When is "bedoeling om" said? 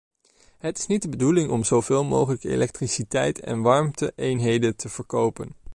1.09-1.63